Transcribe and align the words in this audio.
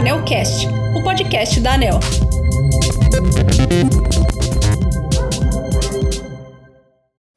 AnelCast, 0.00 0.66
o 0.98 1.04
podcast 1.04 1.60
da 1.60 1.74
Anel. 1.74 2.00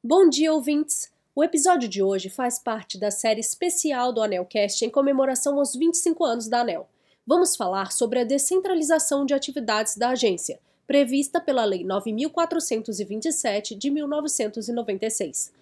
Bom 0.02 0.30
dia, 0.30 0.50
ouvintes! 0.50 1.12
O 1.36 1.44
episódio 1.44 1.86
de 1.86 2.02
hoje 2.02 2.30
faz 2.30 2.58
parte 2.58 2.96
da 2.96 3.10
série 3.10 3.40
especial 3.40 4.14
do 4.14 4.22
AnelCast 4.22 4.82
em 4.82 4.88
comemoração 4.88 5.58
aos 5.58 5.74
25 5.74 6.24
anos 6.24 6.48
da 6.48 6.62
Anel. 6.62 6.88
Vamos 7.26 7.54
falar 7.54 7.92
sobre 7.92 8.20
a 8.20 8.24
descentralização 8.24 9.26
de 9.26 9.34
atividades 9.34 9.98
da 9.98 10.08
agência, 10.08 10.58
prevista 10.86 11.42
pela 11.42 11.66
Lei 11.66 11.84
9427 11.84 13.74
de 13.74 13.90
1996. 13.90 15.52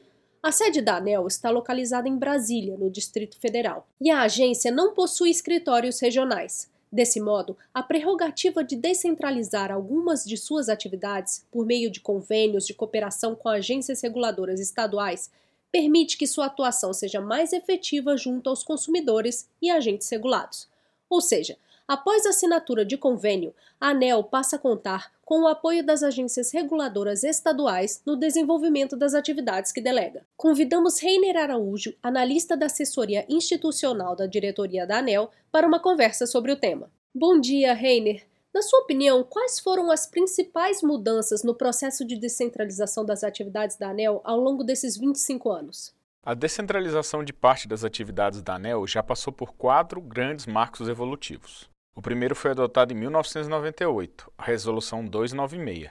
A 0.40 0.52
sede 0.52 0.80
da 0.80 0.98
ANEL 0.98 1.26
está 1.26 1.50
localizada 1.50 2.08
em 2.08 2.16
Brasília, 2.16 2.76
no 2.76 2.88
Distrito 2.88 3.36
Federal, 3.40 3.88
e 4.00 4.08
a 4.08 4.22
agência 4.22 4.70
não 4.70 4.94
possui 4.94 5.30
escritórios 5.30 5.98
regionais. 5.98 6.70
Desse 6.92 7.18
modo, 7.22 7.56
a 7.72 7.82
prerrogativa 7.82 8.62
de 8.62 8.76
descentralizar 8.76 9.72
algumas 9.72 10.24
de 10.24 10.36
suas 10.36 10.68
atividades 10.68 11.46
por 11.50 11.64
meio 11.64 11.90
de 11.90 12.00
convênios 12.00 12.66
de 12.66 12.74
cooperação 12.74 13.34
com 13.34 13.48
agências 13.48 14.02
reguladoras 14.02 14.60
estaduais 14.60 15.30
permite 15.70 16.18
que 16.18 16.26
sua 16.26 16.46
atuação 16.46 16.92
seja 16.92 17.18
mais 17.18 17.54
efetiva 17.54 18.14
junto 18.14 18.50
aos 18.50 18.62
consumidores 18.62 19.48
e 19.62 19.70
agentes 19.70 20.06
regulados. 20.10 20.68
Ou 21.08 21.22
seja, 21.22 21.56
Após 21.92 22.24
a 22.24 22.30
assinatura 22.30 22.86
de 22.86 22.96
convênio, 22.96 23.54
a 23.78 23.90
ANEL 23.90 24.24
passa 24.24 24.56
a 24.56 24.58
contar 24.58 25.12
com 25.26 25.42
o 25.42 25.46
apoio 25.46 25.84
das 25.84 26.02
agências 26.02 26.50
reguladoras 26.50 27.22
estaduais 27.22 28.00
no 28.06 28.16
desenvolvimento 28.16 28.96
das 28.96 29.12
atividades 29.12 29.70
que 29.70 29.78
delega. 29.78 30.24
Convidamos 30.34 31.02
Reiner 31.02 31.36
Araújo, 31.36 31.92
analista 32.02 32.56
da 32.56 32.64
assessoria 32.64 33.26
institucional 33.28 34.16
da 34.16 34.26
diretoria 34.26 34.86
da 34.86 35.00
ANEL, 35.00 35.30
para 35.50 35.66
uma 35.66 35.78
conversa 35.78 36.26
sobre 36.26 36.50
o 36.50 36.56
tema. 36.56 36.90
Bom 37.14 37.38
dia, 37.38 37.74
Reiner. 37.74 38.24
Na 38.54 38.62
sua 38.62 38.80
opinião, 38.80 39.22
quais 39.22 39.60
foram 39.60 39.90
as 39.90 40.06
principais 40.06 40.80
mudanças 40.82 41.44
no 41.44 41.54
processo 41.54 42.06
de 42.06 42.16
descentralização 42.16 43.04
das 43.04 43.22
atividades 43.22 43.76
da 43.76 43.90
ANEL 43.90 44.22
ao 44.24 44.40
longo 44.40 44.64
desses 44.64 44.96
25 44.96 45.50
anos? 45.50 45.94
A 46.24 46.32
descentralização 46.32 47.22
de 47.22 47.34
parte 47.34 47.68
das 47.68 47.84
atividades 47.84 48.40
da 48.40 48.54
ANEL 48.54 48.86
já 48.86 49.02
passou 49.02 49.30
por 49.30 49.52
quatro 49.52 50.00
grandes 50.00 50.46
marcos 50.46 50.88
evolutivos. 50.88 51.70
O 51.94 52.00
primeiro 52.00 52.34
foi 52.34 52.52
adotado 52.52 52.92
em 52.92 52.96
1998, 52.96 54.32
a 54.38 54.44
Resolução 54.44 55.04
296. 55.04 55.90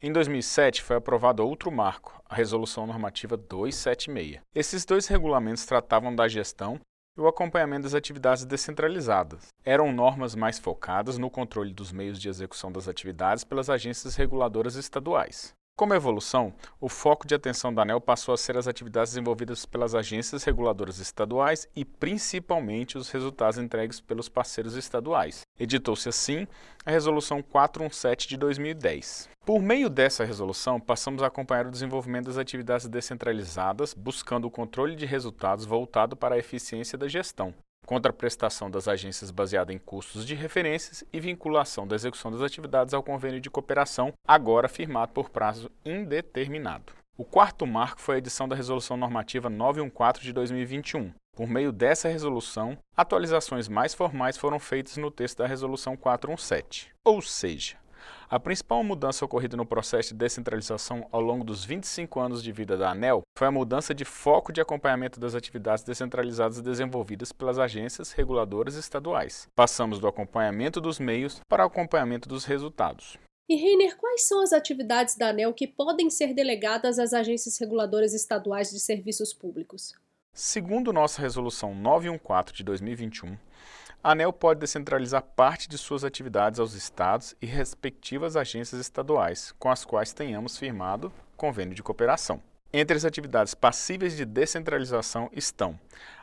Em 0.00 0.12
2007 0.12 0.80
foi 0.80 0.96
aprovado 0.96 1.46
outro 1.46 1.72
marco, 1.72 2.22
a 2.24 2.36
Resolução 2.36 2.86
Normativa 2.86 3.36
276. 3.36 4.40
Esses 4.54 4.84
dois 4.84 5.08
regulamentos 5.08 5.66
tratavam 5.66 6.14
da 6.14 6.28
gestão 6.28 6.80
e 7.18 7.20
o 7.20 7.26
acompanhamento 7.26 7.82
das 7.82 7.94
atividades 7.94 8.44
descentralizadas. 8.44 9.48
Eram 9.64 9.92
normas 9.92 10.36
mais 10.36 10.58
focadas 10.58 11.18
no 11.18 11.28
controle 11.28 11.74
dos 11.74 11.90
meios 11.90 12.20
de 12.20 12.28
execução 12.28 12.70
das 12.70 12.86
atividades 12.86 13.42
pelas 13.42 13.68
agências 13.68 14.14
reguladoras 14.14 14.76
estaduais. 14.76 15.52
Como 15.80 15.94
evolução, 15.94 16.52
o 16.78 16.90
foco 16.90 17.26
de 17.26 17.34
atenção 17.34 17.72
da 17.72 17.80
ANEL 17.80 18.02
passou 18.02 18.34
a 18.34 18.36
ser 18.36 18.54
as 18.54 18.68
atividades 18.68 19.12
desenvolvidas 19.12 19.64
pelas 19.64 19.94
agências 19.94 20.44
reguladoras 20.44 20.98
estaduais 20.98 21.66
e 21.74 21.86
principalmente 21.86 22.98
os 22.98 23.08
resultados 23.08 23.56
entregues 23.56 23.98
pelos 23.98 24.28
parceiros 24.28 24.76
estaduais. 24.76 25.40
Editou-se 25.58 26.06
assim 26.06 26.46
a 26.84 26.90
Resolução 26.90 27.42
417 27.42 28.28
de 28.28 28.36
2010. 28.36 29.30
Por 29.46 29.62
meio 29.62 29.88
dessa 29.88 30.22
resolução, 30.22 30.78
passamos 30.78 31.22
a 31.22 31.28
acompanhar 31.28 31.66
o 31.66 31.70
desenvolvimento 31.70 32.26
das 32.26 32.36
atividades 32.36 32.86
descentralizadas, 32.86 33.94
buscando 33.94 34.44
o 34.44 34.50
controle 34.50 34.94
de 34.94 35.06
resultados 35.06 35.64
voltado 35.64 36.14
para 36.14 36.34
a 36.34 36.38
eficiência 36.38 36.98
da 36.98 37.08
gestão, 37.08 37.54
contraprestação 37.86 38.70
das 38.70 38.86
agências 38.86 39.30
baseada 39.30 39.72
em 39.72 39.78
custos 39.78 40.24
de 40.24 40.34
referências 40.34 41.04
e 41.12 41.20
vinculação 41.20 41.86
da 41.86 41.96
execução 41.96 42.30
das 42.30 42.42
atividades 42.42 42.94
ao 42.94 43.02
convênio 43.02 43.40
de 43.40 43.50
cooperação, 43.50 44.12
agora 44.26 44.68
firmado 44.68 45.12
por 45.12 45.30
prazo 45.30 45.70
indeterminado. 45.84 46.92
O 47.16 47.24
quarto 47.24 47.66
marco 47.66 48.00
foi 48.00 48.14
a 48.14 48.18
edição 48.18 48.48
da 48.48 48.56
Resolução 48.56 48.96
Normativa 48.96 49.50
914 49.50 50.24
de 50.24 50.32
2021. 50.32 51.12
Por 51.36 51.48
meio 51.48 51.70
dessa 51.70 52.08
resolução, 52.08 52.78
atualizações 52.96 53.68
mais 53.68 53.94
formais 53.94 54.36
foram 54.36 54.58
feitas 54.58 54.96
no 54.96 55.10
texto 55.10 55.38
da 55.38 55.46
Resolução 55.46 55.96
417. 55.96 56.92
Ou 57.04 57.20
seja, 57.20 57.76
a 58.28 58.38
principal 58.38 58.82
mudança 58.82 59.24
ocorrida 59.24 59.56
no 59.56 59.66
processo 59.66 60.14
de 60.14 60.18
descentralização 60.18 61.06
ao 61.10 61.20
longo 61.20 61.44
dos 61.44 61.64
25 61.64 62.20
anos 62.20 62.42
de 62.42 62.52
vida 62.52 62.76
da 62.76 62.90
ANEL 62.90 63.22
foi 63.40 63.48
a 63.48 63.50
mudança 63.50 63.94
de 63.94 64.04
foco 64.04 64.52
de 64.52 64.60
acompanhamento 64.60 65.18
das 65.18 65.34
atividades 65.34 65.82
descentralizadas 65.82 66.60
desenvolvidas 66.60 67.32
pelas 67.32 67.58
agências 67.58 68.12
reguladoras 68.12 68.74
estaduais. 68.74 69.48
Passamos 69.56 69.98
do 69.98 70.06
acompanhamento 70.06 70.78
dos 70.78 70.98
meios 70.98 71.40
para 71.48 71.64
o 71.64 71.66
acompanhamento 71.66 72.28
dos 72.28 72.44
resultados. 72.44 73.16
E 73.48 73.56
Reiner, 73.56 73.96
quais 73.96 74.28
são 74.28 74.42
as 74.42 74.52
atividades 74.52 75.16
da 75.16 75.30
ANEL 75.30 75.54
que 75.54 75.66
podem 75.66 76.10
ser 76.10 76.34
delegadas 76.34 76.98
às 76.98 77.14
agências 77.14 77.56
reguladoras 77.56 78.12
estaduais 78.12 78.70
de 78.70 78.78
serviços 78.78 79.32
públicos? 79.32 79.94
Segundo 80.34 80.92
nossa 80.92 81.22
resolução 81.22 81.74
914 81.74 82.54
de 82.54 82.62
2021, 82.62 83.38
a 84.04 84.12
ANEL 84.12 84.34
pode 84.34 84.60
descentralizar 84.60 85.22
parte 85.22 85.66
de 85.66 85.78
suas 85.78 86.04
atividades 86.04 86.60
aos 86.60 86.74
estados 86.74 87.34
e 87.40 87.46
respectivas 87.46 88.36
agências 88.36 88.78
estaduais, 88.78 89.54
com 89.58 89.70
as 89.70 89.82
quais 89.82 90.12
tenhamos 90.12 90.58
firmado 90.58 91.10
convênio 91.38 91.74
de 91.74 91.82
cooperação. 91.82 92.42
Entre 92.72 92.96
as 92.96 93.04
atividades 93.04 93.52
passíveis 93.52 94.16
de 94.16 94.24
descentralização 94.24 95.28
estão 95.32 95.78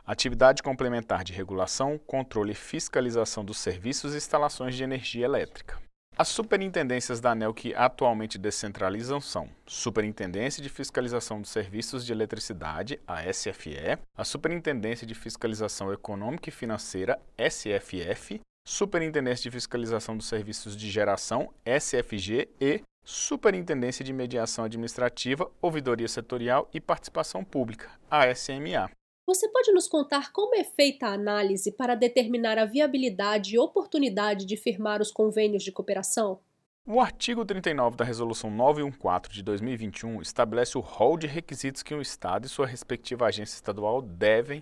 atividade 0.06 0.64
complementar 0.64 1.24
de 1.24 1.34
regulação, 1.34 2.00
controle 2.08 2.54
e 2.54 2.56
fiscalização 2.56 3.44
dos 3.44 3.58
serviços 3.58 4.14
e 4.14 4.18
instalações 4.18 4.74
de 4.74 4.82
energia 4.82 5.26
elétrica, 5.26 5.78
as 6.20 6.30
superintendências 6.30 7.20
da 7.20 7.32
ANEL 7.32 7.54
que 7.54 7.76
atualmente 7.76 8.40
descentralizam 8.40 9.22
são 9.22 9.48
Superintendência 9.68 10.64
de 10.64 10.68
Fiscalização 10.68 11.40
dos 11.40 11.52
Serviços 11.52 12.04
de 12.04 12.12
Eletricidade, 12.12 13.00
a 13.06 13.22
SFE, 13.32 14.00
a 14.18 14.24
Superintendência 14.24 15.06
de 15.06 15.14
Fiscalização 15.14 15.94
Econômica 15.94 16.50
e 16.50 16.52
Financeira, 16.52 17.20
SFF, 17.38 18.42
Superintendência 18.68 19.44
de 19.44 19.52
Fiscalização 19.52 20.18
dos 20.18 20.28
Serviços 20.28 20.76
de 20.76 20.90
Geração, 20.90 21.54
SFG 21.64 22.50
e 22.60 22.82
Superintendência 23.10 24.04
de 24.04 24.12
Mediação 24.12 24.66
Administrativa, 24.66 25.50
Ouvidoria 25.62 26.10
Setorial 26.10 26.70
e 26.74 26.82
Participação 26.82 27.42
Pública, 27.42 27.90
a 28.12 28.36
SMA. 28.36 28.92
Você 29.26 29.48
pode 29.48 29.72
nos 29.72 29.88
contar 29.88 30.34
como 30.34 30.54
é 30.54 30.66
feita 30.66 31.08
a 31.08 31.14
análise 31.14 31.72
para 31.72 31.96
determinar 31.96 32.58
a 32.58 32.66
viabilidade 32.66 33.56
e 33.56 33.60
oportunidade 33.60 34.46
de 34.46 34.58
firmar 34.58 35.02
os 35.02 35.10
convênios 35.10 35.64
de 35.64 35.72
cooperação? 35.72 36.42
O 36.86 37.00
artigo 37.00 37.46
39 37.46 37.96
da 37.96 38.04
Resolução 38.04 38.52
914 38.52 39.34
de 39.34 39.42
2021 39.42 40.22
estabelece 40.22 40.78
o 40.78 40.82
rol 40.82 41.18
de 41.18 41.28
requisitos 41.28 41.84
que 41.84 41.96
um 41.96 42.02
Estado 42.02 42.46
e 42.46 42.50
sua 42.50 42.68
respectiva 42.68 43.26
agência 43.26 43.56
estadual 43.56 44.02
devem 44.02 44.62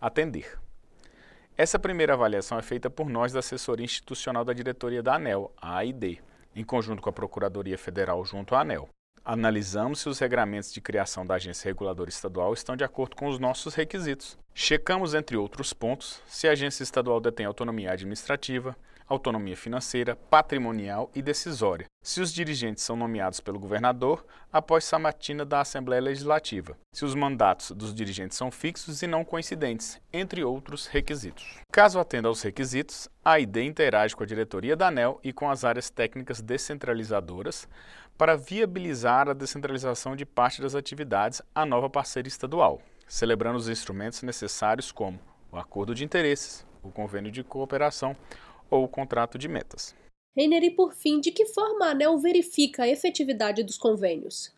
atender. 0.00 0.58
Essa 1.58 1.78
primeira 1.78 2.14
avaliação 2.14 2.58
é 2.58 2.62
feita 2.62 2.88
por 2.88 3.10
nós 3.10 3.34
da 3.34 3.40
assessoria 3.40 3.84
institucional 3.84 4.46
da 4.46 4.54
diretoria 4.54 5.02
da 5.02 5.16
ANEL, 5.16 5.52
a 5.60 5.76
AID, 5.76 6.22
em 6.54 6.64
conjunto 6.64 7.02
com 7.02 7.08
a 7.08 7.12
Procuradoria 7.12 7.78
Federal 7.78 8.24
junto 8.24 8.54
à 8.54 8.60
ANEL. 8.60 8.88
Analisamos 9.24 10.00
se 10.00 10.08
os 10.08 10.18
regramentos 10.18 10.72
de 10.72 10.80
criação 10.80 11.24
da 11.24 11.36
agência 11.36 11.68
reguladora 11.68 12.10
estadual 12.10 12.52
estão 12.52 12.76
de 12.76 12.82
acordo 12.82 13.14
com 13.14 13.28
os 13.28 13.38
nossos 13.38 13.74
requisitos. 13.74 14.36
Checamos, 14.52 15.14
entre 15.14 15.36
outros 15.36 15.72
pontos, 15.72 16.20
se 16.26 16.48
a 16.48 16.52
agência 16.52 16.82
estadual 16.82 17.20
detém 17.20 17.46
autonomia 17.46 17.92
administrativa, 17.92 18.76
autonomia 19.08 19.56
financeira, 19.56 20.16
patrimonial 20.16 21.10
e 21.14 21.22
decisória, 21.22 21.86
se 22.02 22.20
os 22.20 22.32
dirigentes 22.32 22.82
são 22.82 22.96
nomeados 22.96 23.40
pelo 23.40 23.58
governador 23.58 24.24
após 24.52 24.84
samatina 24.84 25.44
da 25.44 25.60
Assembleia 25.60 26.02
Legislativa, 26.02 26.76
se 26.92 27.04
os 27.04 27.14
mandatos 27.14 27.70
dos 27.70 27.94
dirigentes 27.94 28.36
são 28.36 28.50
fixos 28.50 29.02
e 29.02 29.06
não 29.06 29.24
coincidentes, 29.24 30.00
entre 30.12 30.42
outros 30.42 30.86
requisitos. 30.86 31.58
Caso 31.70 31.98
atenda 31.98 32.28
aos 32.28 32.42
requisitos, 32.42 33.08
a 33.24 33.38
ID 33.38 33.58
interage 33.58 34.16
com 34.16 34.22
a 34.22 34.26
diretoria 34.26 34.76
da 34.76 34.88
ANEL 34.88 35.20
e 35.22 35.32
com 35.32 35.50
as 35.50 35.64
áreas 35.64 35.90
técnicas 35.90 36.40
descentralizadoras 36.40 37.68
para 38.16 38.36
viabilizar 38.36 39.28
a 39.28 39.32
descentralização 39.32 40.14
de 40.14 40.24
parte 40.24 40.62
das 40.62 40.74
atividades 40.74 41.42
à 41.54 41.66
nova 41.66 41.90
parceira 41.90 42.28
estadual, 42.28 42.80
celebrando 43.08 43.58
os 43.58 43.68
instrumentos 43.68 44.22
necessários 44.22 44.92
como 44.92 45.18
o 45.50 45.56
acordo 45.56 45.94
de 45.94 46.04
interesses, 46.04 46.66
o 46.82 46.90
convênio 46.90 47.30
de 47.30 47.42
cooperação 47.42 48.16
ou 48.70 48.84
o 48.84 48.88
contrato 48.88 49.38
de 49.38 49.48
metas. 49.48 49.94
Reiner, 50.34 50.64
e 50.64 50.70
por 50.70 50.94
fim, 50.94 51.20
de 51.20 51.30
que 51.30 51.46
forma 51.46 51.86
a 51.86 51.90
ANEL 51.90 52.18
verifica 52.18 52.84
a 52.84 52.88
efetividade 52.88 53.62
dos 53.62 53.76
convênios? 53.76 54.50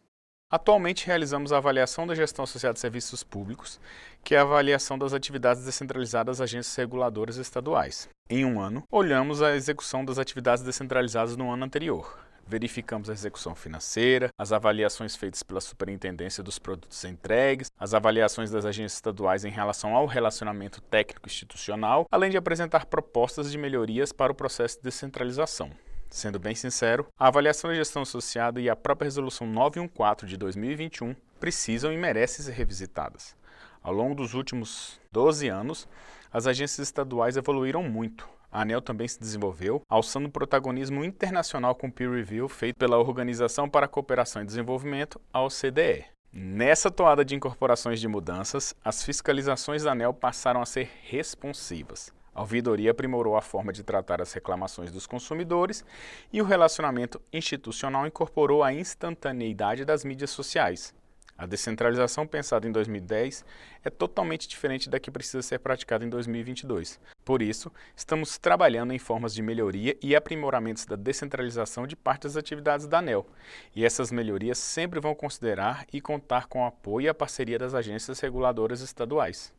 Atualmente 0.49 1.05
realizamos 1.05 1.53
a 1.53 1.57
avaliação 1.57 2.07
da 2.07 2.15
gestão 2.15 2.45
associada 2.45 2.75
de 2.75 2.81
serviços 2.81 3.25
públicos, 3.25 3.81
que 4.23 4.37
é 4.37 4.39
a 4.39 4.43
avaliação 4.43 4.97
das 4.97 5.13
atividades 5.13 5.65
descentralizadas 5.65 6.39
das 6.39 6.45
agências 6.45 6.77
reguladoras 6.77 7.39
estaduais. 7.39 8.09
Em 8.31 8.45
um 8.45 8.61
ano, 8.61 8.85
olhamos 8.89 9.43
a 9.43 9.57
execução 9.57 10.05
das 10.05 10.17
atividades 10.17 10.63
descentralizadas 10.63 11.37
no 11.37 11.51
ano 11.51 11.65
anterior. 11.65 12.17
Verificamos 12.47 13.11
a 13.11 13.13
execução 13.13 13.55
financeira, 13.55 14.29
as 14.39 14.53
avaliações 14.53 15.17
feitas 15.17 15.43
pela 15.43 15.61
Superintendência 15.61 16.43
dos 16.43 16.59
Produtos 16.59 17.05
Entregues, 17.05 17.71
as 17.79 17.95
avaliações 17.95 18.51
das 18.51 18.65
agências 18.65 18.95
estaduais 18.95 19.45
em 19.45 19.51
relação 19.51 19.95
ao 19.95 20.07
relacionamento 20.07 20.81
técnico 20.83 21.29
institucional, 21.29 22.07
além 22.11 22.31
de 22.31 22.37
apresentar 22.37 22.87
propostas 22.87 23.51
de 23.51 23.59
melhorias 23.59 24.13
para 24.13 24.33
o 24.33 24.35
processo 24.35 24.77
de 24.77 24.85
descentralização. 24.85 25.71
Sendo 26.11 26.39
bem 26.39 26.55
sincero, 26.55 27.07
a 27.19 27.27
avaliação 27.27 27.71
da 27.71 27.77
gestão 27.77 28.03
associada 28.03 28.61
e 28.61 28.71
a 28.71 28.77
própria 28.77 29.07
Resolução 29.07 29.47
914 29.47 30.31
de 30.31 30.37
2021 30.37 31.17
precisam 31.41 31.93
e 31.93 31.97
merecem 31.97 32.45
ser 32.45 32.53
revisitadas. 32.53 33.37
Ao 33.83 33.93
longo 33.93 34.15
dos 34.15 34.33
últimos 34.33 35.01
12 35.11 35.49
anos, 35.49 35.89
as 36.33 36.47
agências 36.47 36.87
estaduais 36.87 37.37
evoluíram 37.37 37.83
muito. 37.83 38.29
A 38.55 38.63
ANEL 38.63 38.81
também 38.81 39.09
se 39.09 39.19
desenvolveu, 39.19 39.83
alçando 39.89 40.31
protagonismo 40.31 41.05
internacional 41.05 41.75
com 41.75 41.91
peer 41.91 42.09
review 42.09 42.49
feito 42.49 42.77
pela 42.77 42.97
Organização 42.97 43.69
para 43.69 43.87
a 43.87 43.89
Cooperação 43.89 44.43
e 44.43 44.47
Desenvolvimento, 44.47 45.21
a 45.33 45.43
OCDE. 45.43 46.05
Nessa 46.33 46.89
toada 46.89 47.25
de 47.25 47.35
incorporações 47.35 47.99
de 47.99 48.07
mudanças, 48.07 48.73
as 48.85 49.03
fiscalizações 49.03 49.83
da 49.83 49.91
ANEL 49.91 50.15
passaram 50.15 50.63
a 50.63 50.67
ser 50.67 50.89
responsivas. 51.03 52.13
A 52.33 52.43
ouvidoria 52.43 52.93
aprimorou 52.93 53.37
a 53.37 53.43
forma 53.43 53.73
de 53.73 53.83
tratar 53.83 54.23
as 54.23 54.33
reclamações 54.33 54.93
dos 54.93 55.05
consumidores 55.05 55.85
e 56.33 56.41
o 56.41 56.45
relacionamento 56.45 57.21
institucional 57.33 58.07
incorporou 58.07 58.63
a 58.63 58.73
instantaneidade 58.73 59.85
das 59.85 60.05
mídias 60.05 60.31
sociais. 60.31 60.95
A 61.37 61.47
descentralização 61.47 62.27
pensada 62.27 62.67
em 62.67 62.73
2010 62.73 63.45
é 63.85 63.91
totalmente 63.91 64.47
diferente 64.47 64.89
da 64.89 65.01
que 65.01 65.11
precisa 65.11 65.43
ser 65.43 65.59
praticada 65.59 66.05
em 66.05 66.09
2022. 66.09 67.01
Por 67.25 67.43
isso, 67.43 67.73
estamos 67.97 68.39
trabalhando 68.39 68.93
em 68.93 68.99
formas 68.99 69.35
de 69.35 69.43
melhoria 69.43 69.97
e 70.01 70.15
aprimoramentos 70.15 70.87
da 70.87 70.95
descentralização 70.95 71.87
de 71.87 71.97
parte 71.97 72.23
das 72.23 72.37
atividades 72.37 72.87
da 72.87 72.99
ANEL. 72.99 73.27
E 73.75 73.85
essas 73.85 74.13
melhorias 74.13 74.59
sempre 74.59 75.01
vão 75.01 75.15
considerar 75.15 75.85
e 75.93 76.01
contar 76.01 76.47
com 76.47 76.63
o 76.63 76.67
apoio 76.67 77.07
e 77.07 77.09
a 77.09 77.15
parceria 77.15 77.59
das 77.59 77.75
agências 77.75 78.21
reguladoras 78.21 78.81
estaduais. 78.81 79.53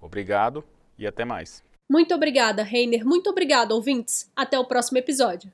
Obrigado 0.00 0.64
e 0.96 1.06
até 1.06 1.24
mais. 1.24 1.64
Muito 1.90 2.14
obrigada, 2.14 2.62
Reiner. 2.62 3.04
Muito 3.04 3.30
obrigada, 3.30 3.74
ouvintes. 3.74 4.30
Até 4.36 4.58
o 4.58 4.64
próximo 4.64 4.98
episódio. 4.98 5.52